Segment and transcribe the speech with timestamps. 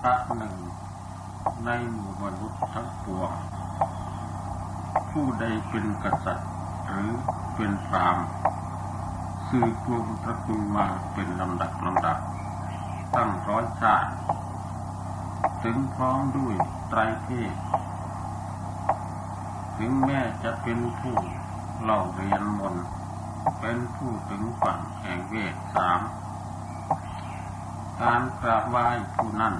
[0.00, 0.56] พระหนึ่ง
[1.64, 3.32] ในหมู่มนุษย์ทั้งปวง
[5.10, 6.50] ผู้ใดเป็นกษัตริย์
[6.88, 7.10] หรือ
[7.54, 8.18] เป็นพราม
[9.48, 12.18] สืบวงตระกูลมาเป็นลำดับลำดับ
[13.16, 14.10] ตั้งร้อยชาติ
[15.62, 16.54] ถึงพร้อมด้วย
[16.88, 17.54] ไตรเพศ
[19.78, 21.16] ถึงแม้จะเป็นผู้
[21.82, 22.86] เล่าเรียนมนต์
[23.60, 26.00] เป็นผู้ถึงฝั่งแห่งเวทสาม
[28.02, 29.54] การกราบไหว้ผู้นั้น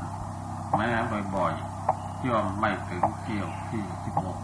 [0.76, 0.90] แม้
[1.34, 4.38] บ่อยๆย่อมไม่ถึงเที่ยวที่สิบหก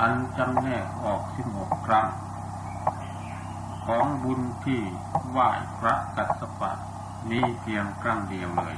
[0.00, 2.08] อันจำแนกออกสิบหกครั้ง
[3.86, 4.80] ของบุญที่
[5.30, 6.72] ไหว้พระกัสสปะ
[7.30, 8.76] มีเพียงครั้งเดียวเลย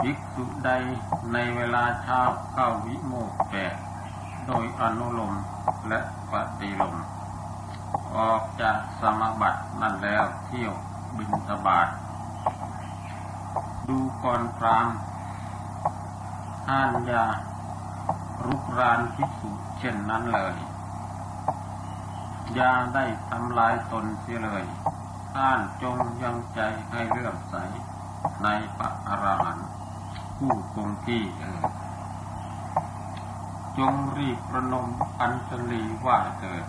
[0.00, 0.70] ภิกษุใด
[1.32, 2.20] ในเวลาเช้า
[2.52, 3.74] เข้าวิโมกแปด
[4.46, 5.34] โดยอนุลม
[5.88, 6.96] และปฏิลม
[8.16, 10.72] ออกจากสมบัตินั่นแล้วเที่ยว
[11.16, 11.88] บินตบาท
[13.88, 14.86] ดูก่อนพราม
[16.68, 17.24] อ่านยา
[18.44, 20.54] รุกรานภิกษุเช่นนั้นเลย
[22.54, 24.64] อย่าได้ทำลายตนเสียเลย
[25.34, 27.54] ท่านจงยังใจให้เลื่อมใส
[28.42, 29.68] ในพระอรหันต์
[30.38, 31.62] ผู้คงที่เออ
[33.78, 34.88] จงรีบประนม
[35.20, 36.64] อัญชลีว่าเกิด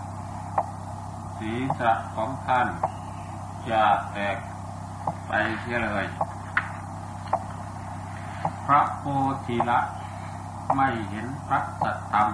[1.38, 2.68] ศีรษะของท่าน
[3.66, 4.38] อย่าแตก
[5.28, 6.06] ไปเสียเลย
[8.66, 9.04] พระโพ
[9.46, 9.80] ธิละ
[10.76, 12.30] ไม่เห็นพระสัตธรรม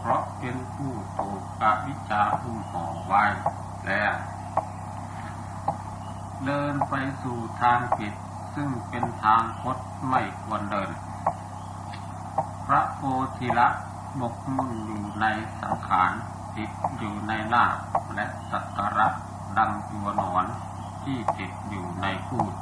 [0.00, 3.24] เพราะเป็นผู้ถูกอวิชชาหุ้ห่อไว้
[3.86, 4.14] แล้ว
[6.44, 8.14] เดินไปสู่ทางผิด
[8.54, 9.78] ซึ่งเป็นทางคด
[10.08, 10.90] ไม่ควรเดิน
[12.66, 13.00] พระโพ
[13.38, 13.68] ธิละ
[14.16, 15.26] หมกมุ่นอยู่ใน
[15.60, 16.12] สังขาร
[16.56, 17.66] ติดอยู่ในลา
[18.14, 19.08] และสักการะ
[19.58, 20.44] ดังตัวหนอน
[21.02, 22.52] ที่ติดอยู่ในพูด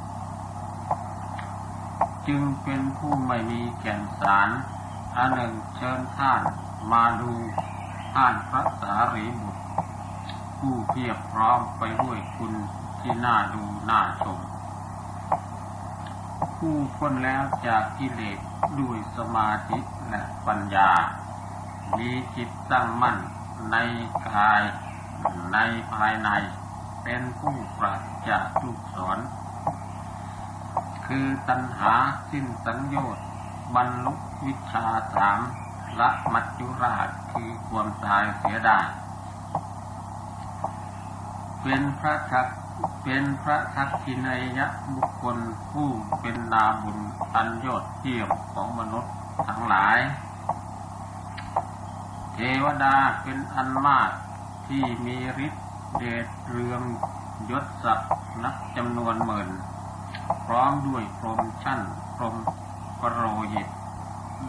[2.31, 4.49] จึงเป็นผู้ไม่มีแก่นสาร
[5.17, 6.41] อันหนึ่งเชิญท่าน
[6.91, 7.33] มาดู
[8.13, 9.63] ท่านพระสารีบุตร
[10.59, 12.53] ผู้เพียบพร้อมไปด้วยคุณ
[12.99, 14.39] ที่น่าดูน่าชม
[16.57, 18.39] ผู้พ้นแล้วจากกิเลส
[18.79, 20.91] ด้วยสมาธิและปัญญา
[21.97, 23.17] มีจิตตั้งมั่น
[23.71, 23.75] ใน
[24.29, 24.63] กาย
[25.53, 25.57] ใน
[25.93, 26.29] ภายใน
[27.03, 29.19] เป็นผู้ปราศจากทุกศร
[31.09, 31.93] คือตัณหา
[32.31, 33.25] สิ้นสัญญชน์
[33.75, 34.13] บรรลุ
[34.45, 35.39] วิชาสาม
[35.99, 38.79] ละมัจจุราชคือความตายเสียได้
[41.61, 42.47] เป็นพระทัก
[43.03, 45.37] เป็นพระทักษินายะบุคคล
[45.71, 45.89] ผู้
[46.21, 46.97] เป็นนาบุญ
[47.35, 49.13] อันยอดเยี่ยมของมนุษย์
[49.47, 49.99] ทั้งหลาย
[52.33, 54.11] เทวดาเป็นอันมาก
[54.67, 55.65] ที่มีฤทธิ์
[55.97, 56.81] เดชเรือง
[57.49, 58.11] ยศศักดิ์
[58.43, 59.49] นักจำนวนหมื่น
[60.45, 61.79] พร้อมด้วยพรมชั้น
[62.15, 62.35] พรม
[63.01, 63.67] ปรโรหิต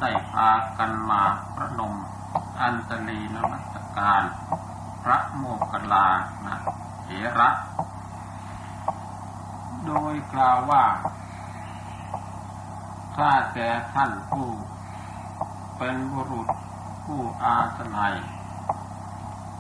[0.01, 1.23] ได้พากันมา
[1.55, 1.95] ประนม
[2.61, 4.23] อันตลีนมัสการ
[5.03, 6.07] พระโมคคัลา
[6.47, 6.57] นะ
[7.03, 7.51] เถระ
[9.87, 10.85] โดยกล่าวว่า
[13.17, 14.47] ถ้าแต่ท่านผู้
[15.79, 16.49] เป็นบุรุษ
[17.05, 18.15] ผู้อาสนัย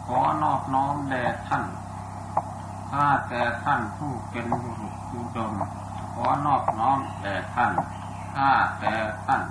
[0.07, 1.65] ขอนอบน้อมแด่ท่าน
[2.91, 5.55] ถ้าแต่ท่านผู้เป็นบุรุษอุดม
[6.27, 7.73] อนอบน้อมแด่ท่าน
[8.35, 8.51] ถ้า
[8.81, 8.95] แต่
[9.27, 9.43] ท่าน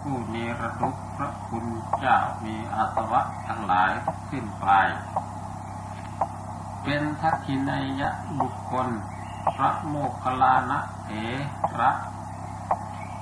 [0.00, 1.66] ผู้มีระดุกพระคุณ
[1.98, 3.90] เจ้ามีอาสวะทั้งหลาย
[4.30, 4.66] สิ้นไป
[6.82, 8.88] เป็นทักขินายะบุคคล
[9.56, 11.10] พระโมคคัลลานะเถ
[11.80, 11.90] ระ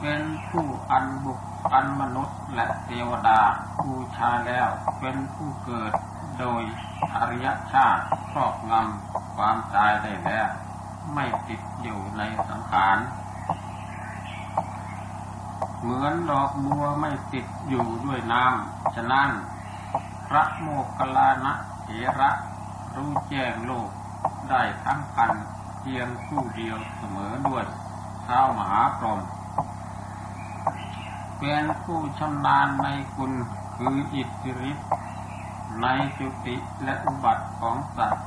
[0.00, 1.40] เป็นผู้อันบุค
[1.72, 3.40] อันมนุษย์และเทวดา
[3.84, 4.68] บูชาแล้ว
[5.00, 5.92] เป็นผู้เกิด
[6.38, 6.62] โดย
[7.14, 10.48] อริยชาติครอบงำความตายได้แล้ว
[11.14, 12.98] ไม่ติดอยู่ในสังขาร
[15.80, 19.30] เหมือนดอกบัวไม่ติดอยู่ด้วยน้ำ ฉะนั้น
[20.28, 21.52] พระโมคคัลลานะ
[21.84, 22.30] เถระ
[22.96, 23.88] รู้แจ้งโลก
[24.50, 25.32] ได้ทั้งกัน
[25.80, 27.64] เพียงผู้เดียวเสมอด้วย
[28.24, 29.20] เท้ามหาพรหม
[31.38, 33.32] เป็นผู้ชำนาญในคุณ
[33.76, 34.88] คืออิทธิฤทธิ์
[35.82, 35.86] ใน
[36.18, 38.24] จุติและอุบัติของสัตว์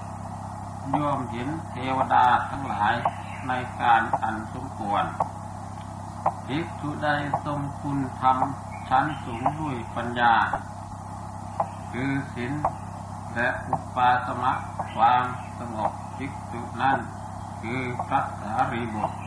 [1.00, 2.96] ย่อมเห็นเทวดาทั้งหลาย
[3.48, 5.04] ในการอันสมควร
[6.48, 7.10] ภิกษุใด
[7.46, 8.38] ทรงคุณธรรม
[8.90, 10.34] ชั้นสูงด้วยปัญญา
[11.92, 12.54] คือศีล
[13.34, 14.54] และอุปาสมะ
[14.96, 15.26] ความ
[15.60, 16.98] สงบภิกษุนั้น
[17.62, 19.18] คือพระสารีบุตร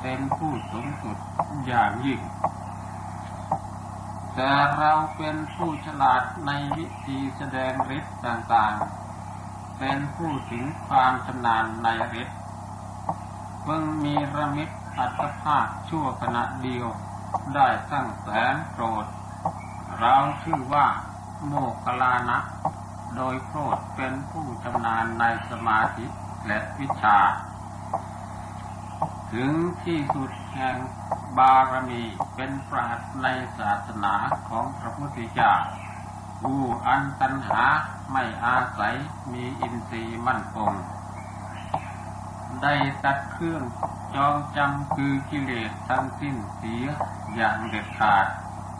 [0.00, 1.16] เป็นผู้สูงสุด
[1.66, 2.20] อย่างยิ่ง
[4.34, 8.99] แต่เราเป็นผู้ฉลาดในวิธีแสดงฤทธิ์ต่างๆ
[9.82, 11.88] เป็นผู้ถึงความชำนาญใน
[12.22, 12.38] ฤทธิ์
[13.62, 14.68] เพิ่งมีระมิต
[14.98, 16.86] อัตภาพชั่วขณะเดียว
[17.54, 19.06] ได้ตั้งแสนโกรธ
[19.98, 20.86] เราชื่อว่า
[21.46, 21.52] โม
[21.84, 22.38] กลานะ
[23.16, 26.06] โดยโครดเป็นผู้ชำนาญในสมาธิ
[26.46, 27.18] และวิชา
[29.32, 29.52] ถึง
[29.84, 30.76] ที่สุดแห่ง
[31.38, 32.02] บารมี
[32.36, 33.26] เป็นปราดใน
[33.58, 34.14] ศาสนา
[34.48, 35.52] ของพระพุทธเจ้า
[36.40, 37.64] ผู้อันตัญหา
[38.12, 38.94] ไม่อาศัย
[39.32, 40.72] มีอินทรีย์มั่นคง
[42.62, 43.62] ได้ตัดเครื่อง
[44.14, 46.84] จองจำคือกิเลสทั้งสิ้นเสีย
[47.34, 48.26] อย่างเด็ดขาด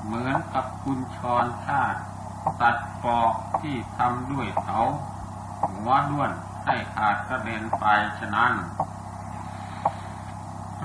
[0.05, 1.83] เหมือนกับกุญชรท่า
[2.61, 4.81] ตัดปอกที่ทำด้วยเขา
[5.71, 6.31] หัวด้วน
[6.65, 7.85] ให้ขาดกระเด็นไป
[8.19, 8.55] ฉะนั้น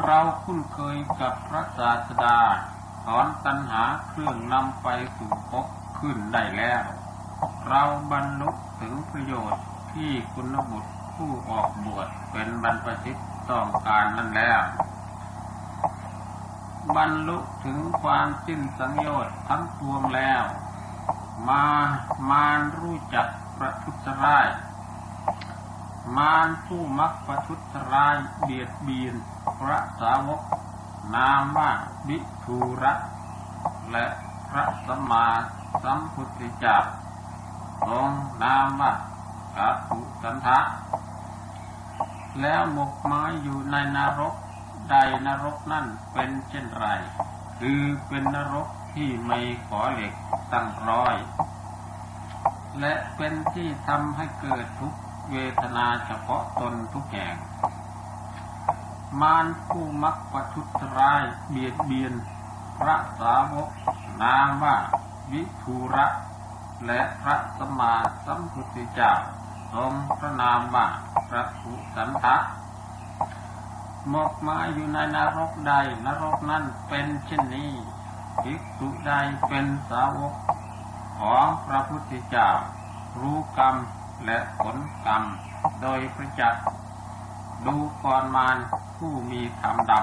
[0.03, 2.39] เราคุ้นเคยกับพระศาสดา
[3.05, 5.65] ถอนตัณหาเครื่องนำไปสู่ภพ
[6.07, 6.83] ขึ้นได้แล้ว
[7.67, 8.49] เราบรรลุ
[8.81, 9.63] ถึงประโยชน์
[9.93, 13.17] ที่คุณบุตรผู้ออกบวชเป็นบรรพชิต
[13.49, 14.61] ต้องการนั้นแล้ว
[16.95, 20.43] บรรลุถึงความสิ้นสังโยชน์ทั้งปวงแล้ว
[21.49, 21.65] มา
[22.29, 23.27] มารรู้จัก
[23.57, 24.47] ประทุษร้าย
[26.17, 27.59] มารผู้มักประทุษ
[27.91, 29.15] ร้ายเบียดเบียน
[29.59, 30.41] พระสาวก
[31.15, 31.71] นามว่า
[32.07, 32.93] วิทูระ
[33.91, 34.05] และ
[34.49, 35.27] พระสัมมา
[35.83, 36.77] สัมพุทธเจ้า
[37.99, 38.11] อง
[38.43, 38.93] นามว่า
[39.55, 40.59] กัปุสันทะ
[42.41, 44.35] แล้วหมกไม้อยู่ในนรก
[44.89, 44.95] ใด
[45.25, 46.87] นรกนั่นเป็นเช่นไร
[47.59, 50.13] คือเป็นนรกที่ไม่ขอเหล็ก
[50.51, 51.15] ตั้งร้อย
[52.79, 54.93] และเป็นที่ทำให้เกิดทุก
[55.31, 57.35] เวทนาเฉพาะตนทุกแห่ง
[59.21, 60.67] มารผู้มักประทุษ
[60.97, 62.13] ร้ายเบียดเบียน
[62.79, 63.69] พระสาวก
[64.21, 64.75] นามว่า
[65.31, 66.05] วิทูระ
[66.87, 67.93] และพระสมมา
[68.25, 69.11] สัมพุทธเจ้า
[69.73, 70.87] ทรงพระนามว่า
[71.29, 72.35] พระสุสันทะ
[74.09, 75.73] หมกมาอยู่ในนรกใด
[76.05, 77.71] นรกนั้นเป็นเช่นนี้
[78.41, 79.13] ภิกษุใด
[79.47, 80.33] เป็นสาวก
[81.19, 82.49] ของพระพุทธเจ้า
[83.19, 83.75] รู้กรรม
[84.25, 85.23] และผลกรรม
[85.81, 86.63] โดยประจักษ์
[87.65, 88.57] ดูกรมาน
[88.97, 89.93] ผู้มีธรรมด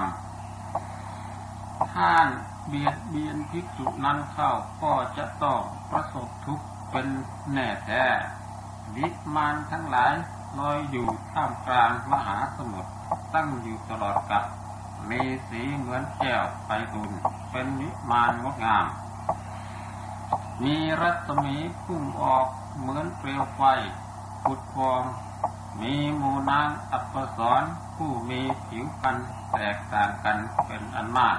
[0.93, 2.27] ำท่าน
[2.67, 4.51] เบียดเบียนภิกษุนั้นเข้า
[4.83, 5.61] ก็จะต้อง
[5.91, 7.07] ประสบทุกข์เป็น
[7.51, 8.03] แน่แท้
[8.95, 10.13] วิมานทั้งหลาย
[10.59, 12.91] ลอยอยู่ท่ามกลางมหาสมุทร
[13.33, 14.43] ตั้งอยู่ตลอดกับ
[15.09, 17.11] มีสีเหมือนแก้วไปตุน
[17.51, 18.85] เป็นวิมานงดงาม
[20.63, 22.47] มีรัศมีพุ่งออก
[22.79, 23.61] เหมือนเปลวไฟ
[24.43, 25.03] ปุดพอง
[25.81, 27.63] มีมูนางอัปสร
[27.95, 29.17] ผู้มีผิวพรรณ
[29.51, 31.37] แตกต่างกันเป็นอันมาก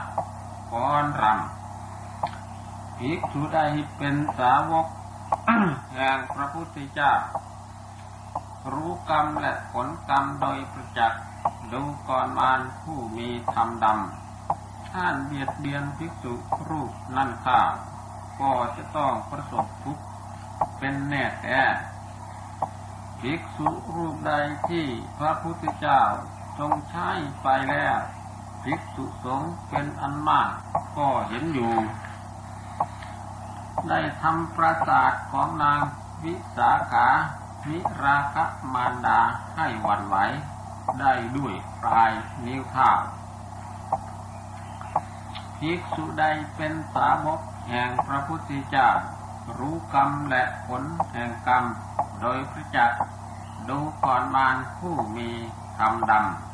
[0.78, 3.60] ฟ้อนรำภิกษุใด
[3.96, 4.86] เป็นสาวก
[5.94, 7.12] แห่งพระพุทธเจ้า
[8.72, 11.22] รู้กรรมและผลกรรมโดยประจักษ์
[11.72, 16.34] ดูก่อนมารผู้มีธรรมดำท่านเบียดเบียนภิกษุ
[16.68, 17.60] รูปนั่นข้า
[18.40, 20.04] ก็จะต้องประสบทุกข์
[20.78, 21.60] เป็นแน่แท้
[23.20, 24.32] ภิกษุรูปใด
[24.68, 24.86] ที่
[25.18, 26.00] พระพุทธเจ้า
[26.58, 27.08] ทรงใช้
[27.42, 27.98] ไปแล้ว
[28.64, 30.49] ภิกษุสงฆ์เป็นอันมาก
[30.96, 31.75] ก็เห็นอยู่
[33.88, 35.81] ได้ทำปราสาทของนาง
[36.25, 37.06] วิสาขา
[37.69, 39.20] มิราคะมารดา
[39.56, 40.16] ให้หวั่นไหว
[41.00, 42.12] ได้ด้วยปลาย
[42.46, 42.90] นิ้วเท้า
[45.58, 46.24] ภิกษุใด
[46.56, 48.88] เป็นสาวกแห่งพระพุทธเจ้า
[49.58, 51.65] รู้กรรมและผลแห่งกรรม
[52.20, 52.91] โดยพระจัก
[53.69, 55.29] ดูก่อนมารผู้มี
[55.79, 56.54] ธรรมดำ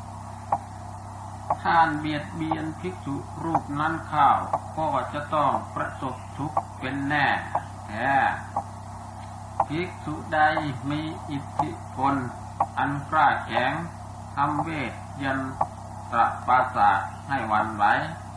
[1.63, 4.37] ท่านเบียดเบียนภิกษุรูปนั้นข้าว
[4.77, 7.27] ก็จะต้องประสบทุกข์เป็นแน่
[7.87, 8.11] แท้
[9.67, 10.39] ภิกษุใด
[10.89, 12.15] มีอิทธิพล
[12.77, 13.73] อันกล้าแข็ง
[14.35, 14.93] ทำเวท
[15.23, 15.39] ยัน
[16.11, 16.91] ตระปาสา
[17.27, 17.83] ให้วันไหว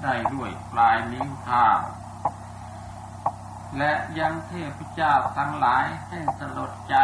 [0.03, 1.67] ได้ด้วยปลายนิ้วเท้า
[3.79, 6.97] และยังเทพเจ้าทั้งหลายให้สลดใจ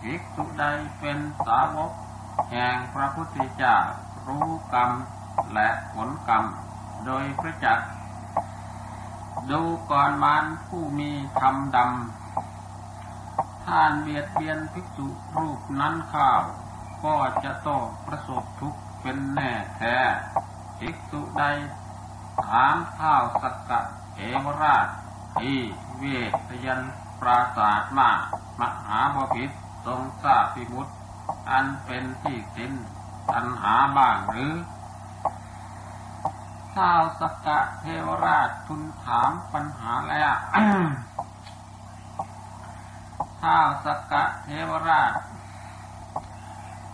[0.00, 0.64] ภิกษุใด
[0.98, 1.92] เป็นสาวก
[2.50, 3.76] แห่งพระพุทธเจ้า
[4.26, 4.90] รู้กรรม
[5.54, 6.44] และผลกรรม
[7.06, 7.80] โดยพระจัก
[9.50, 16.40] ดูก่อนมานผู้มีธรรมดำท่านเบียดเบียนภิกษุรูปนั้นข้าว
[17.04, 19.96] ก็จะต้องประสบทุกข์เป็นแน่แท้
[20.78, 21.44] ภิกษุใด
[22.46, 23.80] ถามข้าวสักกะ
[24.16, 24.86] เอวราช
[25.40, 25.58] ที่
[25.98, 26.04] เว
[26.48, 26.80] ทยัน
[27.20, 28.10] ปราศาสมา
[28.60, 29.50] มหาบพิษ
[29.86, 30.88] ทรงทราบพิมุต
[31.50, 32.72] อันเป็นที่สิ้น
[33.30, 34.52] ปัญหาบ้างหรือ
[36.78, 40.34] ท้าวสกกะเทวราชทุนถามปัญหาแล้ว
[43.42, 45.12] ท้าวสกกะเทวราช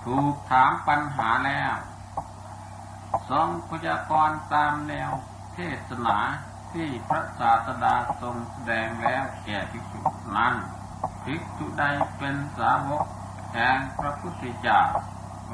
[0.05, 1.75] ถูกถามปัญหาแล้ว
[3.31, 5.11] ทรงพยากรณ์ตามแนว
[5.55, 6.19] เทศนา
[6.73, 10.01] ที่พระศาสดาทรงแสดงแล้วแก่ภิกษุ
[10.37, 10.55] นั้น
[11.25, 11.85] ภิกษุใด
[12.19, 13.05] เป็นสาวก
[13.53, 14.81] แห่งพระพุทธเจ้า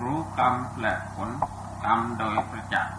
[0.02, 1.30] รู้กรรมและผล
[1.84, 2.94] กรรมโดยประจักษ์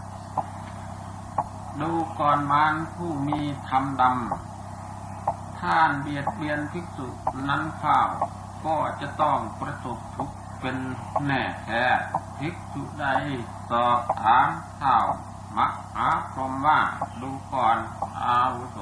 [1.79, 7.07] ดูก่อนมารผู้มีธรรมดำ ท่านเบียดเบียนภิกษุ
[7.49, 8.09] นั้นข้าว
[8.65, 10.77] ก็จะต้องประสบทุกข์เป็น
[11.25, 11.83] แน่แท้
[12.37, 13.07] ภิกษุใด
[13.69, 14.47] สอบถาม
[14.81, 15.05] ข้าว
[15.57, 16.79] มักหาพรมว่า
[17.21, 17.77] ดูก่อน
[18.23, 18.79] อาวุโส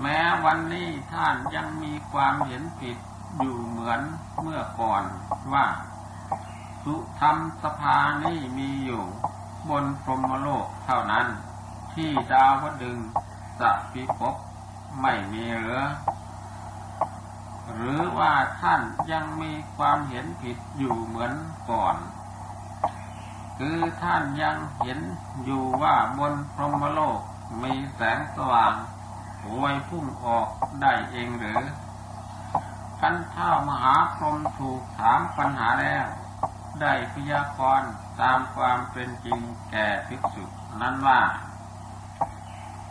[0.00, 2.96] แม้วันนี้ท่านยังมีความเห็นผิด
[3.38, 4.00] อยู่เหมือน
[4.40, 5.02] เมื่อก่อน
[5.52, 5.66] ว่า
[6.84, 9.02] สุธรรมสภานี้มีอยู่
[9.68, 11.26] บนพรหมโลกเท่านั้น
[11.92, 12.98] ที่ดาวดึง
[13.58, 14.34] สะพิภพ
[15.00, 15.80] ไม่มีเหลือ
[17.74, 18.80] หรือว่าท่าน
[19.12, 21.32] ยังมีความเห็นผิดอยู่เหมือน
[21.70, 21.96] ก่อน
[23.58, 24.98] คือท่านยังเห็น
[25.44, 27.20] อยู่ว่าบนพรหมโลก
[27.62, 28.74] มีแสงสว่าง
[29.44, 30.48] หวยพุ่งออก
[30.82, 31.62] ได้เองหรือ
[33.00, 36.06] กันเท่ามหาพรหมถูกถามปัญหาแล้ว
[36.80, 40.44] ได้พยากรณ์ตามความเป็นจริงแก่ภิกษุ
[40.80, 41.22] นั้นว่า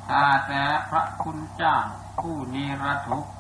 [0.08, 1.76] ข้าแต่พระคุณเจ้า
[2.20, 3.32] ผู้นิรทุกข์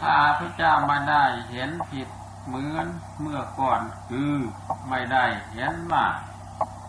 [0.00, 2.08] ข้าพระเจ้ามาได้เห็นผิด
[2.46, 2.86] เหมือน
[3.20, 4.34] เมื่อก่อนคือ
[4.88, 6.06] ไม่ได้เห็นว่า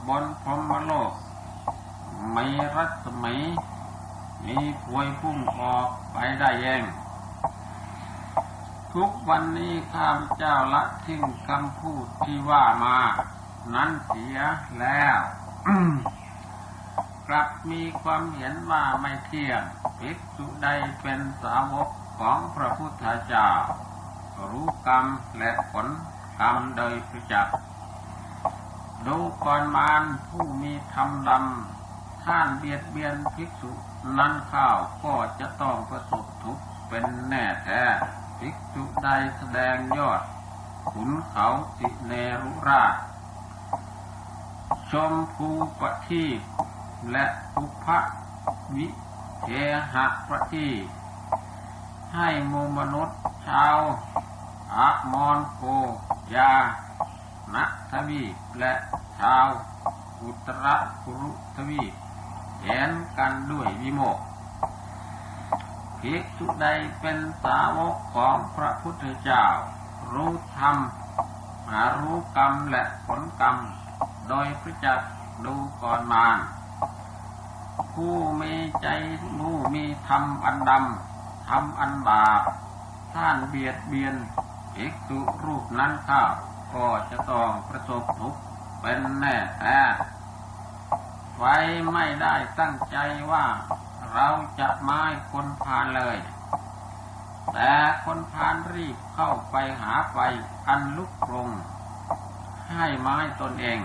[0.07, 1.11] บนพรหมโลก
[2.31, 3.35] ไมีรัศมี
[4.45, 6.83] มีพวยพุ่งออกไปได้เอง
[8.97, 12.97] ทุกวันนี้ข้าเจ้าละทิ้งคำพูดที่ว่ามา
[13.73, 14.37] นั้นเสีย
[14.79, 15.19] แล้ว
[17.27, 19.61] กลับมีความเห็นว่าไม่เที่ยง
[19.99, 20.67] ภิกษุใด
[21.01, 23.49] เป็นสาวกของพระพุทธเจ้า
[24.51, 25.05] รู้กรรม
[25.37, 25.87] และผล
[26.39, 27.55] กรรมโดยประจักษ์
[29.07, 33.71] ดูก่อนมารผู้มีธรรมดำท่านเบียดเบียนภิกษุ
[34.17, 37.83] นั้นข้าวก็จะต้องประสบทุกข์เป็นแน่แท้
[38.39, 40.21] ภิกษุใดแสดงยอด
[40.89, 41.47] ขุนเขา
[41.77, 42.95] สิเนรุราช
[44.91, 45.49] ชมภู
[45.79, 46.23] ปะที
[47.11, 47.25] และ
[47.55, 47.99] อุพะ
[48.75, 48.87] วิ
[49.41, 49.47] เท
[49.93, 50.67] หะประที
[52.13, 53.77] ให้มูมนุษย์ชาว
[54.77, 55.63] อะมอนโก
[56.35, 56.53] ยา
[57.53, 58.23] นะทวี
[58.59, 58.73] และ
[59.19, 59.47] ชาว
[60.21, 60.65] อุตร
[61.03, 61.81] กุรุทวี
[62.63, 64.17] เห็นกันด้วยวิโมก
[66.05, 66.67] ภิกษุใด
[66.99, 69.45] เป็นสาวกของพระพุทธเจ้า
[70.11, 70.77] รู้ธรรม
[71.71, 73.55] หารู้กรรมและผลกรรม
[74.29, 74.99] โดยพระจัก
[75.45, 76.37] ดูก่อนมาน
[77.93, 78.87] ผู้มีใจ
[79.37, 82.41] ผู้มีธรรมอันดำธรรมอันบาป
[83.13, 84.15] ท่านเบียดเบียน
[84.73, 86.23] ภิกษุรูปนั้นข้า
[86.73, 88.41] ก็จะต้องประสบทุกข์
[88.81, 89.79] เป็นแน่แท้
[91.37, 91.55] ไว้
[91.91, 92.97] ไม่ได้ตั้งใจ
[93.31, 93.45] ว่า
[94.13, 94.29] เรา
[94.59, 96.17] จะไม้คนพานเลย
[97.53, 97.73] แต่
[98.05, 100.17] คนพานรีบเข้าไปหาไฟ
[100.67, 101.49] อันลุกลง
[102.69, 103.79] ให้ไม้ตนเอง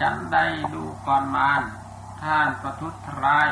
[0.00, 0.44] จันได้
[0.74, 1.62] ดูก่อนมาน
[2.22, 2.94] ท่านประทุษ
[3.24, 3.50] ร้าย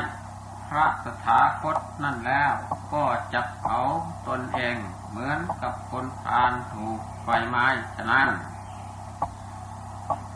[0.69, 2.53] พระสถาคตนั่นแล้ว
[2.93, 3.03] ก็
[3.33, 3.79] จับเผา
[4.27, 4.75] ตนเอง
[5.09, 7.65] เหมือนกับคนพานถูกไฟไม้
[7.95, 8.29] ฉะนั้น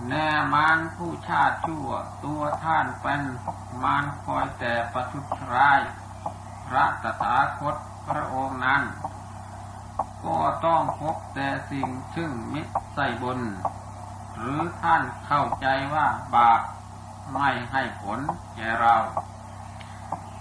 [0.10, 1.90] แน่มานผู้ชาติชั่ว
[2.26, 3.22] ตัวท่านเป็น
[3.84, 5.80] มารคอยแต่ประทุษร้าย
[6.68, 7.76] พระตถาคต
[8.08, 8.84] พระองค์นั้น
[10.26, 12.62] ก็ต้องพบแต่สิ่งซึ่งมิ
[12.94, 13.40] ใส่บน
[14.36, 16.62] หรือท่านเข้าใจว่าบาป
[17.34, 18.20] ไม่ให้ผล
[18.56, 18.96] แก่เรา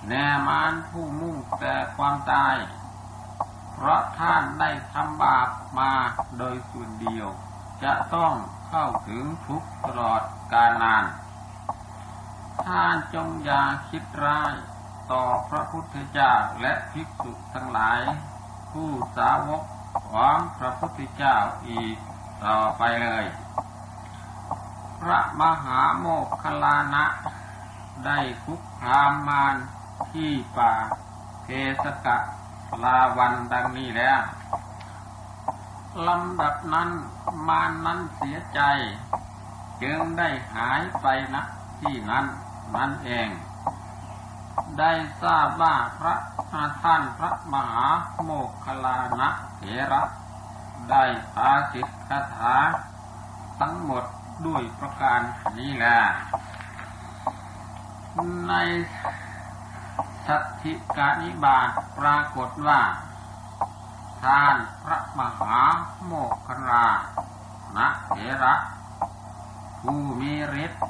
[0.09, 2.57] แน่มานผู้มุ่งแต่ความตาย
[3.73, 5.49] เพราะท่านได้ทำบาป
[5.79, 5.93] มา
[6.39, 7.29] โดยส่วนเดียว
[7.85, 8.35] จะต้อง
[8.69, 10.23] เข้าถึงทุกตลอด
[10.53, 11.05] กาลนาน
[12.65, 14.53] ท่านจงอย่าคิดร้าย
[15.11, 18.01] ต่อพระพุทธเจ้าและภิกษุทั้งหลาย
[18.71, 19.63] ผู้สาวก
[20.11, 21.37] ของพระพุทธเจ้า
[21.69, 21.97] อีก
[22.45, 23.25] ต่อไปเลย
[25.01, 27.05] พระมหาโมคคลานะ
[28.07, 29.57] ได้คุกคามมาร
[30.11, 30.73] ที่ป่า
[31.45, 31.49] เท
[31.83, 32.17] สกะ
[32.85, 34.21] ลาวันดังนี้แล้ว
[36.09, 36.91] ลำดับนั้น
[37.49, 38.61] มารนั้นเสียใจ
[39.83, 41.43] จึงได้หายไปนะ
[41.81, 42.27] ที่นั้น
[42.75, 43.29] นั่นเอง
[44.79, 46.15] ได้ทราบว่าพระ
[46.83, 47.87] ท่านพระมหา
[48.23, 50.03] โมคคลานะเถระ
[50.91, 52.57] ได้พาสิทคาถา
[53.61, 54.05] ทั้งหมด
[54.47, 55.21] ด้วยประการ
[55.59, 55.99] นี้แหละ
[58.49, 58.55] ใน
[60.27, 61.69] สัทธิกานิบาต
[61.99, 62.81] ปรากฏว่า
[64.23, 65.59] ท่านพระมหา
[66.05, 66.87] โมคครา
[67.77, 68.55] นะเถระ
[69.83, 70.33] ผู้มี
[70.65, 70.83] ฤทธิ์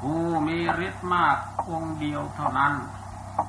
[0.00, 1.36] ผู้มีฤทธิ์มาก
[1.70, 2.74] องเดียวเท่านั้น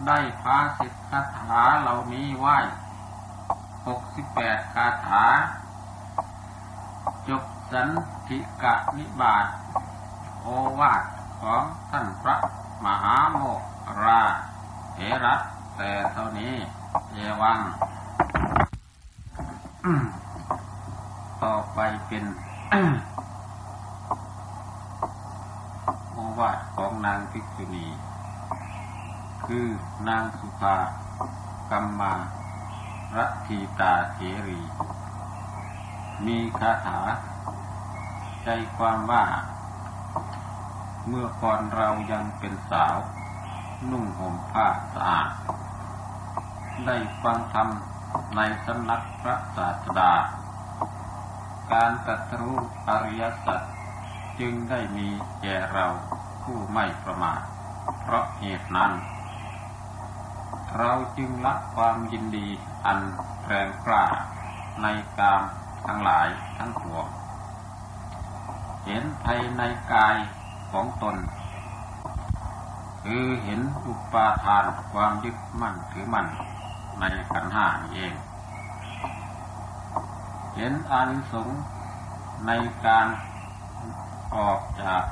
[0.08, 2.58] ได้พาสิทธคาถาเหล่านี้ไหว้
[3.88, 5.26] หกสิบแปดคาถา
[7.28, 7.90] จบสัน
[8.28, 9.46] ติกะนิบาต
[10.42, 10.48] โอ
[10.80, 11.04] วาท
[11.42, 12.36] ของท่านพระ
[12.86, 13.38] มหาโม
[13.86, 14.22] ครา
[14.94, 15.36] เถระ
[15.78, 16.56] แต่เท่านี้
[17.14, 17.60] เยวัง
[21.44, 22.24] ต่อไปเป็น
[26.12, 27.88] โอวาทของนางภิกษุณี
[29.46, 29.68] คือ
[30.08, 30.78] นางสุภา
[31.72, 32.14] กัมมา
[33.18, 34.18] รัทีตาเถ
[34.48, 34.62] รี
[36.26, 37.00] มีคาถา
[38.44, 39.26] ใจความว่า
[41.08, 42.98] เมื่อก่อนเรายังเป็นสาว
[43.92, 45.30] นุ่งห่มผ้าสะอาด
[46.88, 47.68] ได้ฟังธรรม
[48.36, 50.14] ในสำนักพระศาสดา
[51.72, 52.58] การตรัสรู้
[52.88, 53.62] อริยสัจ
[54.40, 55.08] จึงได้มี
[55.42, 55.86] แก่เรา
[56.44, 57.42] ผู้ไม่ประมาท
[58.02, 58.92] เพราะเหตุนั้น
[60.78, 62.48] เราจึงละความยินดี
[62.86, 63.00] อัน
[63.46, 64.06] แรงกล้า
[64.82, 65.42] ในกาม
[65.88, 67.08] ทั้งหลายทั้งปวง
[68.86, 69.62] เห็นภายใน
[69.94, 70.16] กาย
[70.72, 71.16] ของตน
[73.04, 76.28] คือเห็นอุปาทานความยึดมั่นถือมั่น
[77.00, 78.14] ในขันห้านี่เอง
[80.56, 81.60] เห็นอานิสงส์
[82.48, 82.52] ใน
[82.86, 83.08] การ
[84.36, 85.04] ออกจาก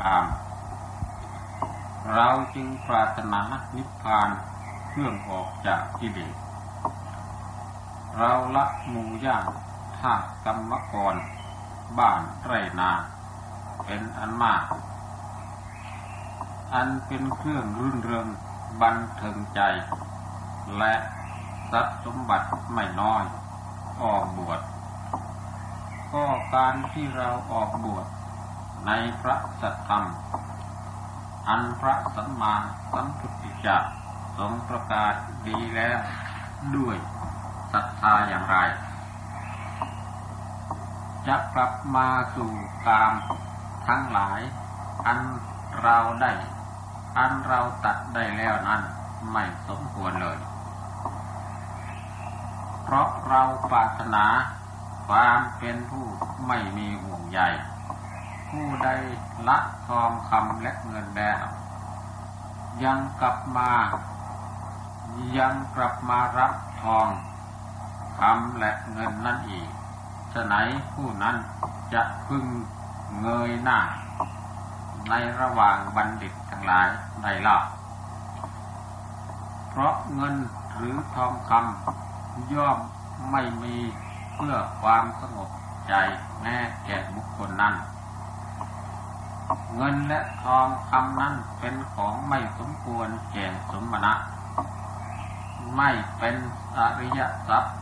[0.00, 0.26] กาม
[2.12, 3.42] เราจึงปรารถนา
[3.76, 4.28] นิพพาน
[4.88, 6.34] เครื่องออกจากกิเลส
[8.16, 9.44] เราละมูย่าง
[9.98, 10.14] ท่า
[10.44, 11.14] กรรมกร
[11.98, 12.90] บ้านไรนา
[13.84, 14.62] เป็นอันมาก
[16.74, 18.28] อันเป็นเครื่องรื่นเริง
[18.80, 19.60] บันเทิงใจ
[20.78, 20.94] และ
[21.70, 23.24] ทรัพย์สมบัติไม่น้อย
[24.02, 24.60] ออกบวช
[26.12, 28.06] ก็การที่เราออกบวช
[28.86, 30.04] ในพระสัทธรรม
[31.48, 32.54] อันพระสัมมา
[32.92, 33.78] สัมพุทธเจ้า
[34.38, 35.14] ทรงประกาศ
[35.48, 35.98] ดีแล้ว
[36.76, 36.96] ด้วย
[37.72, 38.56] ศรัทธาอย่างไร
[41.26, 42.52] จะกลับมาสู่
[42.86, 43.12] กาม
[43.88, 44.40] ทั้งหลาย
[45.06, 45.20] อัน
[45.82, 46.32] เราได้
[47.18, 48.82] อันเราตัดได้แล้วนั้น
[49.32, 50.38] ไม่สมควรเลย
[52.88, 54.24] เพราะเราปรารถนา
[55.08, 56.06] ความเป็นผู้
[56.46, 57.40] ไม่มีห่วงใย
[58.50, 58.88] ผู้ใด
[59.48, 61.44] ละทองคำและเงินแล้ว
[62.84, 63.70] ยังกลับมา
[65.38, 67.06] ยังกลับมารับทอง
[68.18, 69.68] คำและเงินนั่นอีก
[70.32, 70.54] ฉะไหน
[70.94, 71.36] ผู้นั้น
[71.94, 72.44] จะพึง
[73.20, 73.80] เงยหน้า
[75.08, 76.88] ในระหว่างบัณฑิตทั้งหลาย
[77.22, 77.58] ได้ล่ะ
[79.68, 80.34] เพราะเงิน
[80.76, 82.15] หรือทองคำ
[82.52, 82.78] ย่อม
[83.30, 83.76] ไม่มี
[84.34, 85.50] เพื่อความสงบ
[85.88, 85.94] ใจ
[86.40, 87.74] แม้แก่บุคคลนั้น
[89.74, 94.12] เงินและทองคำนั้นเป็นของไม่สมควรแก่สมณะ
[95.76, 96.36] ไม่เป็น
[96.76, 97.74] อริยทรัพย์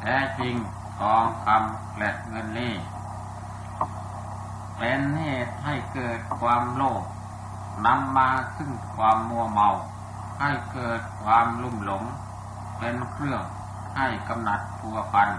[0.00, 0.54] แท้จริง
[0.98, 2.74] ทองคำและเงินนี้
[4.78, 7.02] เป็นเหตุให้เกิดความโลภ
[7.86, 9.68] นำมาซึ่งความมัวเมา
[10.40, 12.04] ให้เกิดความลุ่มหลง
[12.78, 13.42] เป็นเครื่อง
[13.98, 15.30] ให้กำหนัดพัวพัน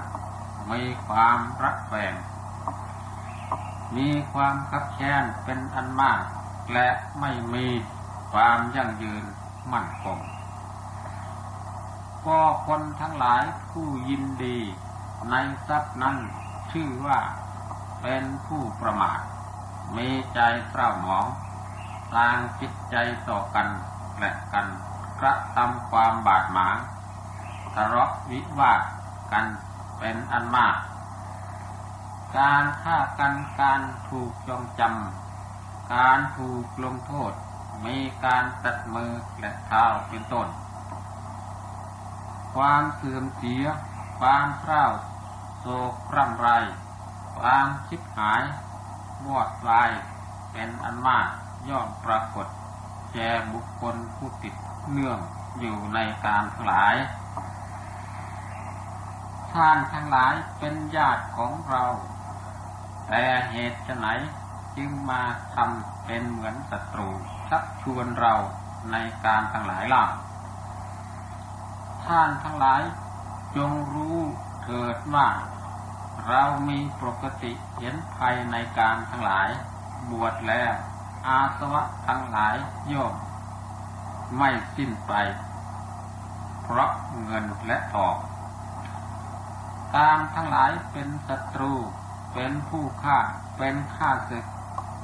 [0.72, 2.14] มีความรักแฝง
[3.96, 6.20] มีความคับแค้นเป็นอันมาก
[6.74, 6.88] และ
[7.20, 7.68] ไม่มี
[8.32, 9.24] ความยั่งยืน
[9.72, 10.20] มั่นคง
[12.26, 14.58] ก็คนทั้งหลายผู้ยินดี
[15.32, 15.36] ใน
[15.68, 16.18] ทรัพย์นั้น
[16.72, 17.20] ชื่อว่า
[18.02, 19.20] เป็นผู้ประมาท
[19.98, 21.26] มีใจเศร้าหมอง
[22.14, 22.96] สร้างจิตใจ
[23.30, 23.68] ต่อกัน
[24.20, 24.68] และกัน
[25.22, 28.82] กระทำความบาดหมางะเลาะวิวาท
[29.32, 29.46] กัน
[30.00, 30.76] เป็นอันมาก
[32.38, 37.34] การฆ่ากันการถูกจองจำ การถูกลงโทษ
[37.86, 40.48] มีการตัดมือและเท้าเป็นต้น
[42.54, 43.64] ความเสื่อมเสีย
[44.20, 44.86] ความเศร้า
[45.60, 46.50] โศกร่ำไร
[47.38, 48.42] ความชิบหาย
[49.28, 49.92] วอดวาย
[50.52, 51.28] เป็นอันมาก
[51.70, 52.48] ย่อมปรากฏ
[53.14, 54.56] แก่บุคคลผู้ติด
[54.90, 55.20] เนื่อง
[55.60, 56.96] อยู่ในการหลาย
[59.54, 61.84] ท่านทั้งหลายเป็นญาติของเรา
[63.08, 64.08] แต่เหตุไหน
[64.78, 65.22] จึงมา
[65.56, 67.10] ทำเป็นเหมือนศัตรู
[67.50, 68.34] ชักชวนเรา
[68.92, 70.04] ในการทั้งหลายล่ะ
[72.06, 72.82] ท่านทั้งหลาย
[73.56, 74.18] จงรู้
[74.64, 75.28] เถิดว่า
[76.28, 79.50] เรามีปกติเห็นภัยในการทั้งหลาย
[80.12, 80.74] บวชแล้ว
[81.28, 82.56] อาสวะทั้งหลาย
[82.92, 83.14] ย่อม
[84.38, 85.14] ไม่สิ้นไป
[86.64, 86.92] เพราะ
[87.24, 88.16] เงินและทอง
[89.96, 91.74] ตามทั้งหลายเป็นศัตรู
[92.34, 93.18] เป็นผู้ฆ่า
[93.58, 94.46] เป็นข้าศึก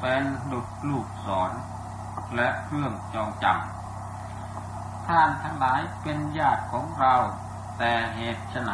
[0.01, 1.51] เป็นดุจลูกศร
[2.35, 7.15] และเครื่องจองจำท่านทั้งหลายเป็นญาติของเรา
[7.77, 8.71] แต่เหตุไฉน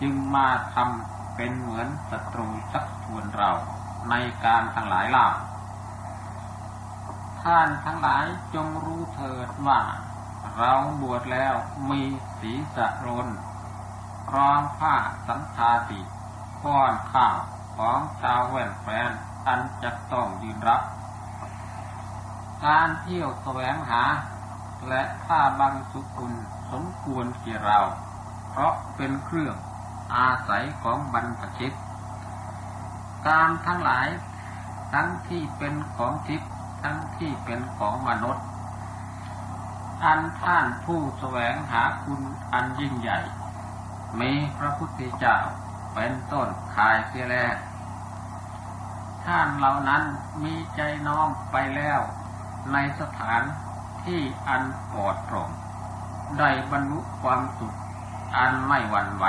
[0.00, 3.50] จึงมาทำเป็นเหมือนศัตรูชักชวนเรา
[4.10, 4.14] ใน
[4.44, 5.26] การทั้งหลายเล่า
[7.42, 9.80] ท่านทั้งหลายจงรู้เถิดว่า
[10.56, 11.54] เราบวชแล้ว
[11.90, 12.02] มี
[12.40, 13.28] ศีรษะรน
[14.34, 14.94] รองผ้า
[15.28, 16.00] สังฆาติ
[16.64, 17.38] ก้อนข้าว
[17.76, 19.10] ของชาวแว่นแฟน
[19.46, 20.82] อันจะต้องยืนรับ
[22.64, 24.02] การเที่ยวแสวงหา
[24.88, 26.32] และผ้าบางสุกุล
[26.72, 27.80] สมควรเกี่เรา
[28.50, 29.56] เพราะเป็นเครื่อง
[30.14, 31.72] อาศัยของบรรพชิต
[33.26, 34.08] การทั้งหลาย
[34.92, 38.44] ทั้งที่เป็นของทิพย์ทั้งที่เป็นของมนุษย์
[40.04, 42.20] อันท่านผู้แสวงหาคุณ
[42.52, 43.20] อันยิ่งใหญ่
[44.20, 45.36] มีพระพุทธเจ้า
[45.94, 47.54] เป็นต้นขายเสียแล้ว
[49.24, 50.02] ท่านเหล่านั้น
[50.44, 52.00] มีใจน้อมไปแล้ว
[52.72, 53.42] ในสถาน
[54.04, 55.50] ที่อันปลอดโปร่ง
[56.38, 57.76] ได้บรรลุความสุข
[58.36, 59.24] อันไม่หวั่นไหว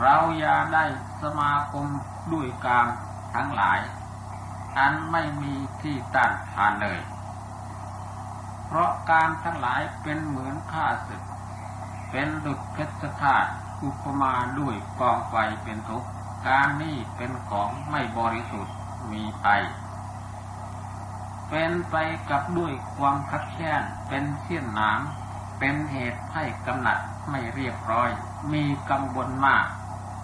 [0.00, 0.84] เราอย่าได้
[1.22, 1.86] สมาคม
[2.32, 2.86] ด้วยกาม
[3.34, 3.80] ทั้งหลาย
[4.78, 7.00] อันไม่มีที่ต้านทานเลย
[8.66, 11.22] เพราะการทั้งหลายเป็นเหมือนข้าศึก
[12.16, 13.46] เป็นดุจเพชรฆาต
[13.82, 16.08] อุปมาด้วยกองไฟเป็นทุกข์
[16.46, 18.74] การนี้เป็นของไม่บริสุทธิ์
[19.10, 19.46] มีไป
[21.48, 21.96] เป็นไป
[22.30, 26.98] กับด้วยความคัดแค้นเป็นเสี้ยนน้ำเป็นเหตุให้กำหนัด
[27.30, 28.10] ไม่เรียบร้อย
[28.52, 29.66] มีกังวลมาก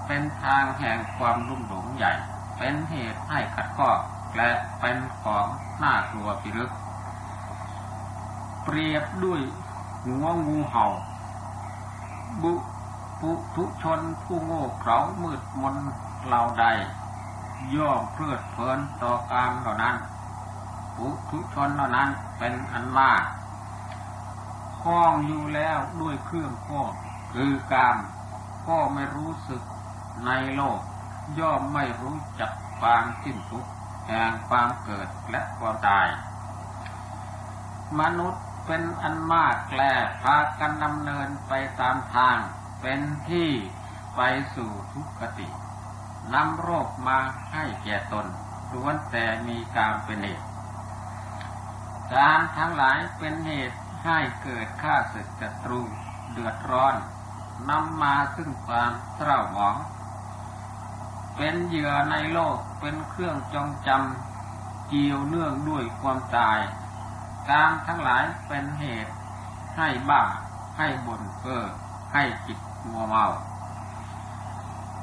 [0.06, 2.12] เป็นทางแห่งความรุ่มหลงใหญ่
[2.58, 3.90] เป็นเหตุให้ขัดข้อ
[4.36, 4.50] และ
[4.80, 5.46] เป็นของ
[5.82, 6.70] น่ากลัวพิรึก
[8.64, 9.40] เปรียบด้วย
[10.04, 10.86] หัวงูเห่า
[12.42, 12.54] บุ
[13.20, 15.76] ปุทุชนผู้โง่เขลามืดมน
[16.26, 16.64] เหล่าใด
[17.74, 19.96] ย่อมเพลิดเพลินต่อการเหล่านั้น
[20.96, 23.22] ปุทุชนเหล่านั้นเป็นอันมาก
[24.82, 26.82] คล้องอยู่แล้วด้วยเครื่องข้อ
[27.32, 27.96] คือกาม
[28.68, 29.62] ก็ไม่รู้สึก
[30.26, 30.80] ในโลก
[31.38, 33.70] ย่อมไม่รู้จักความสิ้นทุกข์
[34.08, 36.08] แห่งความเกิดและความตาย
[38.00, 39.82] มนุษย์ เป็นอันมากแกล
[40.22, 42.38] พากันดำเนินไปตามทาง
[42.80, 43.50] เป็นที่
[44.16, 44.20] ไป
[44.54, 45.48] สู่ทุกขติ
[46.34, 47.18] นำโรคมา
[47.52, 48.26] ให้แก่ตน
[48.72, 50.46] ล้วนแต่มีการเป็นเหตุ
[52.14, 55.80] การทั้งหลายเป็นเหตุให้เกิดข้าศึกศัตรู
[56.32, 56.94] เดือดร้อน
[57.70, 59.76] นำมาซึ่งความเศร้าหมอง
[61.36, 66.58] เป็นเหยื่อในโลกเป็นเครื่องจองจำเกี่ยวเนื่องด้วยความตาย
[67.48, 69.12] การทั้งหลายเป็นเหตุ
[69.76, 70.22] ให้บ้า
[70.78, 71.64] ให้บ่นเพ้อ
[72.12, 72.58] ให้จิต
[72.90, 73.26] มัวเมา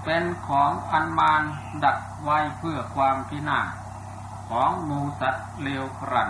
[0.03, 1.43] เป็นของอันมาน
[1.83, 3.67] ดักไว้เพื่อความพินาศ
[4.49, 6.29] ของมูสัตว์เลวครัน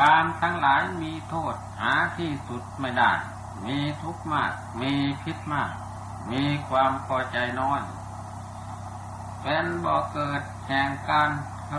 [0.00, 3.12] การทั้งหลายมีโทษหาที่สุดไม่ได้
[3.66, 5.72] มีทุกข์มาก มีพิษมาก
[6.30, 7.80] มีความพอใจน้อย
[9.42, 11.30] เป็นบ่อเกิดแห่งการ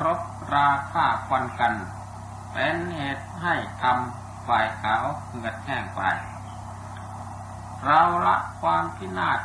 [0.03, 0.21] รบ
[0.53, 1.73] ราฆ่าฟันกัน
[2.53, 6.01] เป็นเหตุให้ทำฝ่ายขาวเหือดแห้งไป
[7.85, 9.39] เราละความพินาศ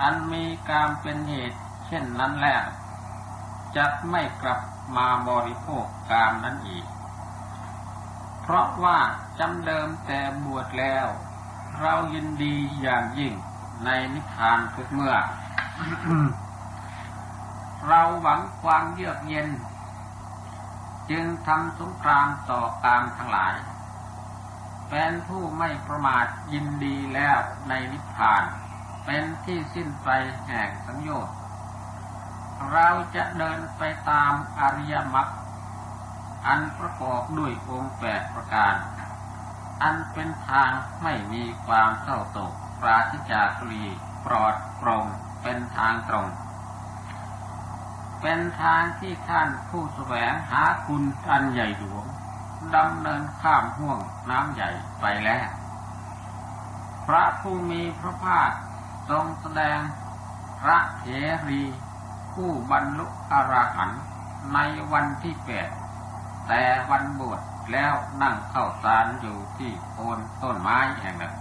[0.00, 2.64] อันมีการเป็นเหตุเช่นนั้นแล้ว
[3.76, 4.60] จะไม่กลับ
[4.96, 6.86] มาบริโภคกามนั้นอีก
[8.42, 8.98] เพราะว่า
[9.38, 11.06] จำเดิมแต่บวชแล้ว
[11.80, 13.34] เรายินดีอย่างยิ่ง
[13.84, 15.14] ในนิพพานทุกเมื่อ
[17.88, 19.48] เราหวังความเยือกเย็น
[21.10, 23.54] จึงทำสงครามต่อกามทั้งหลาย
[24.90, 28.42] เป็นผู้ไม่ประมาทยินดีแล้วในนิพพาน
[29.04, 30.08] เป็นที่สิ้นไป
[30.46, 31.36] แห่งสังโยชน์
[32.72, 35.28] เราจะเดินไปตามอริยมรรค
[36.46, 38.74] อันประกอบด้วยองค์แปดประการ
[39.82, 40.70] อันเป็นทาง
[41.02, 43.84] ไม่มีความเศร้าโศกปราศจากลี
[44.26, 45.06] ปลอดโปร่ง
[45.42, 46.26] เป็นทางตรง
[48.20, 52.04] เป็นทางที่ท่านผู้แสวงหาคุณอันใหญ่หลวง
[52.76, 54.00] ดำเนินข้ามห่วง
[54.30, 55.46] น้ำใหญ่ไปแล้ว
[57.06, 58.50] พระผู้มีพระภาค
[59.10, 59.78] ทรงแสดง
[60.60, 61.04] พระเถ
[61.48, 61.62] รี
[62.34, 64.02] ผู้บรรลุอรหันต์
[64.54, 64.58] ใน
[64.92, 65.68] วันที่แปด
[66.48, 67.40] แต่วันบวช
[67.72, 71.34] แล้วนั่งเข้าสารอยู่ที่โคนต้นไม้แห่งหนึ่ง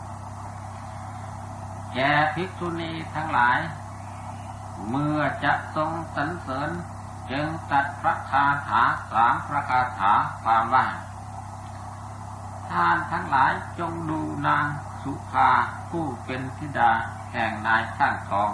[1.94, 3.60] แก่ภิกษุณีทั้งหลาย
[4.90, 6.70] เมื่อจะทรงสรรเสริญ
[7.32, 10.14] จึงตัดพระคาถาสามพระคาถา
[10.44, 10.86] ความว่า
[12.70, 14.66] ท่านทั้งหลายจงดูนาง
[15.04, 15.50] สุภา
[15.90, 16.92] ผู้เป็นธิดา
[17.32, 18.50] แห่งนายข้างทอง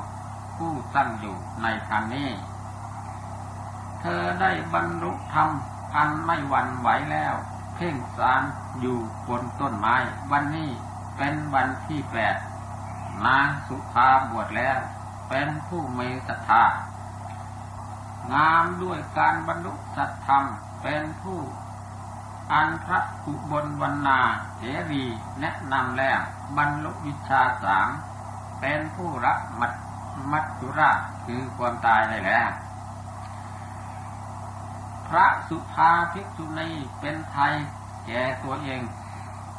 [0.58, 2.30] ผู้ตั้งอยู่ในทางนี้
[4.02, 5.50] เธอได้บรรลุธรรม
[5.96, 7.34] อันไม่หวั่นไหวแล้ว
[7.76, 8.44] เพ่งสาร
[8.80, 9.96] อยู่บนต้นไม้
[10.32, 10.70] วันนี้
[11.18, 12.36] เป็นวันที่แปด
[13.26, 14.80] นางสุภาบวชแล้ว
[15.30, 16.64] เป็นผู้มีศรัทธา
[18.34, 20.44] งามด้วยการบรรลุสัตธรรม
[20.84, 21.40] เป็นผู้
[22.54, 24.20] อันพระอุบลวันนา
[24.58, 25.04] เถรี
[25.40, 26.20] แนะนำแล้ว
[26.58, 27.90] บรรลุวิชาสาม
[28.62, 29.74] เป็นผู้รักมัด
[30.32, 32.50] มัจจุราชคือความตายได้แล้ว
[35.08, 37.54] พระสุภาภิกษุณีเป็นไทย
[38.06, 38.82] แก่ตัวเอง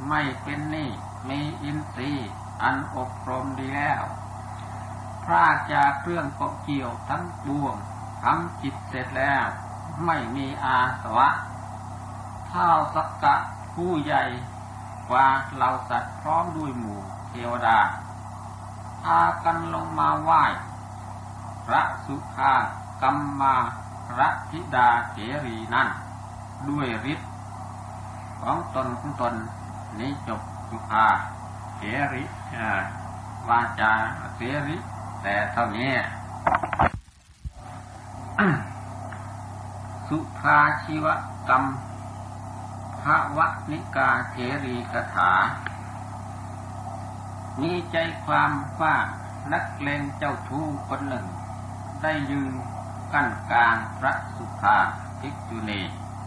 [0.08, 0.90] ไม่เป็นนี่
[1.28, 2.30] มีอินทรีย์
[2.62, 4.02] อันอบรมดีแล้ว
[5.26, 7.74] พระจากเครื่องเกาะเกี่ยวทั้งปวง
[8.22, 9.46] ทำจิตเสร็จแล้ว
[10.04, 11.28] ไม่มีอาสวะ
[12.48, 13.34] เท่าสักกะ
[13.74, 14.22] ผู้ใหญ่
[15.08, 17.78] กว่าเราสัตว์พร้อมด้วยหมู่เทวดา
[19.04, 20.42] พากันลงมาไหว้
[21.66, 22.52] พระสุภา
[23.02, 23.56] กัมมา
[24.18, 25.88] ระธิดาเถรีนั้น
[26.68, 27.30] ด้วยฤทธิ์
[28.40, 29.34] ของตนของตน
[29.98, 31.06] นี้จบสุภา
[31.76, 31.82] เถ
[32.12, 32.24] ริ
[33.48, 33.92] วาจา
[34.36, 34.76] เถริ
[35.26, 35.92] แต่เท่านี้
[40.08, 41.06] สุภาชีว
[41.48, 41.64] กรรม
[43.02, 45.32] ภาวะนิกาเถรีกถา
[47.60, 48.96] มีใจความว่า
[49.52, 51.26] นักเลงเจ้าทู้คนหนึ่ง
[52.02, 52.52] ได้ยืน
[53.12, 54.76] กั้นกลางพระสุภา
[55.20, 55.80] ภิกษุณี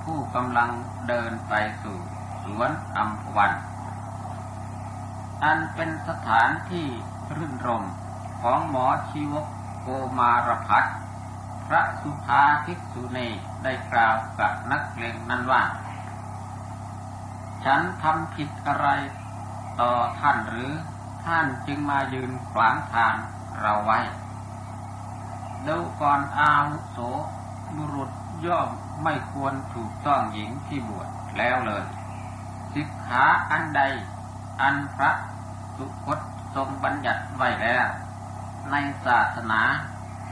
[0.03, 0.71] ผู้กำลัง
[1.07, 1.97] เดินไปสู่
[2.43, 3.51] สวนอัมพวัน
[5.43, 6.88] อันเป็นสถานที่
[7.36, 7.86] รื่นรม
[8.41, 9.45] ของหมอชีวก
[9.82, 10.86] โกมารพัฒ
[11.67, 13.28] พระสุภาภิกษุณี
[13.63, 15.63] ได้กล่าวกับนักเลงนั้นว่า
[17.63, 18.88] ฉันทำผิดอะไร
[19.82, 20.71] ต่อท่านหรือ
[21.26, 23.13] ท่านจึงมายืนขวางทาง
[23.60, 24.00] เราไว้
[25.67, 26.97] ดูก่อนอาวุโส
[27.76, 28.12] บุรุษ
[28.45, 28.69] ย่อม
[29.04, 31.86] ไม่ควรถูกต้องหญิงที่บวชแล้วเลย
[32.73, 33.82] สิกขาอันใด
[34.62, 35.12] อันพระ
[35.78, 36.19] สุคต
[36.56, 37.88] ทรงบัญญัติไว้แล้ว
[38.71, 38.75] ใน
[39.06, 39.62] ศาสนา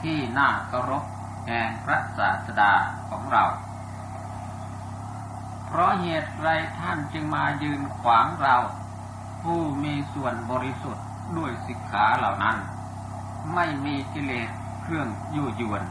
[0.02, 1.04] ที่น่าเคารพ
[1.48, 2.74] แห่งพระศาสดา
[3.10, 3.45] ของเรา
[5.65, 8.56] เพราะเหตุไรท่านจึงมายืนขวางเรา
[9.43, 11.06] ผู้มีส่วนบริสุทธิ์
[11.38, 12.58] ด้วยสิกขาเหล่านั้น
[13.54, 14.50] ไม่มีกิเลส
[14.82, 15.84] เครื่องยั่วยวน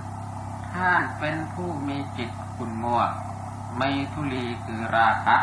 [0.75, 3.03] ท่านเป็นผู้มีจิตคุณมัว
[3.77, 5.39] ไม่ทุลีคือราคะ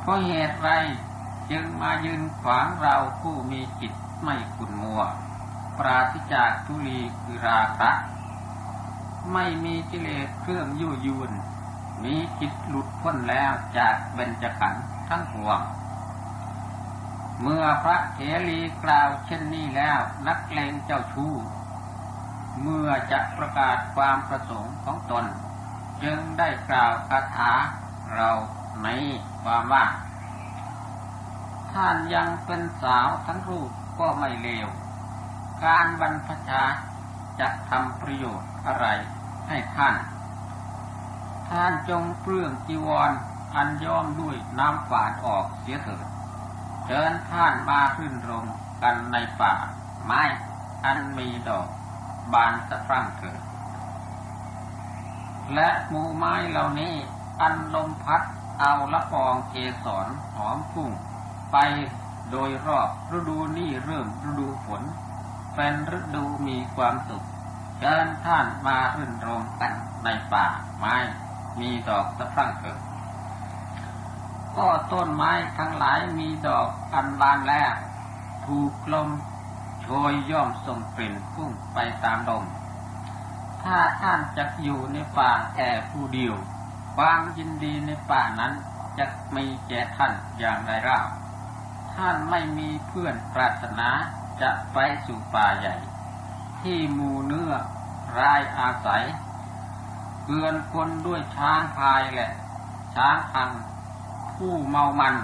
[0.00, 0.70] เพราะเหตุไร
[1.50, 5.00] จึงมายืนขวางเราผู้มีจิต ไม่คุณมัว
[5.78, 7.90] ปราศจากทุลีคือราคะ
[9.32, 11.32] ไม่มีกิเลสเครื่องยั่วยวน
[12.02, 15.60] มีจิตหลุดพ้นแล้วจากเบญจขันธ์ทั้งปวง
[17.42, 21.34] เมื่อพระเถรีกล่าวเช่นนี้แล้วนักเลงเจ้าชู้
[22.62, 25.24] เมื่อจะประกาศความประสงค์ของตน
[26.02, 27.52] จึงได้กล่าวคาถา
[28.14, 28.30] เรา
[28.82, 28.88] ใน
[29.42, 29.84] ความว่า
[31.72, 34.68] ท่านยังเป็นสาวทั้งรูป ก็ไม่เลว
[35.64, 36.62] การบรรพชา
[37.40, 38.86] จะทำประโยชน์อะไร
[39.48, 39.94] ให้ท่าน
[41.48, 46.06] ท่านจงเปลื้องจีวรออันย้อมด้วยน้ำฝาดออกเสียเถิด
[46.86, 48.46] เชิญท่านมาขึ้นรม
[48.82, 49.54] กันในป่า
[50.04, 50.22] ไม้
[50.84, 51.68] อันมีดอก
[52.32, 53.40] บานสะพรั่งเถิด
[55.54, 56.94] และหมู่ไม้เหล่านี้
[57.40, 58.22] อันลมพัด
[58.60, 60.90] เอาละอองเกสรหอมพุ่ง
[61.52, 61.56] ไป
[62.32, 64.82] โดยรอบฤดูนี้เริ่มฤดูฝน
[65.54, 67.26] เป็นฤดูมีความสุข
[67.78, 69.72] เชิญท่านมารื่นรมกัน
[70.04, 70.46] ในป่า
[70.78, 70.96] ไม้
[71.60, 72.80] มีดอกสะพรั่งเกิด
[74.56, 77.72] ก็ต้นไม้ทั้งหลายมีดอกอันบานแล้ว
[78.46, 79.08] ถูกลม
[79.82, 82.44] โชยย่อมส่งกลิ่นพุ่งไปตามลม
[83.62, 86.34] ถ้าท่านจะอยู่ในป่าแค่ผู้เดียว
[86.96, 88.52] ความยินดีในป่านั้น
[88.98, 91.00] จะมีแก่ท่านอย่างไรเล่า
[92.00, 93.88] ท่านไม่มีเพื่อนปรารถนา
[94.42, 95.76] จะไปสู่ป่าใหญ่
[96.62, 97.52] ที่มูเนื้อ
[98.18, 99.04] รายอาศัย
[100.24, 102.30] เกลือนคนด้วยช้างพายแหละ
[102.94, 103.50] ช้างพัง
[104.36, 105.14] ผู้เมามัน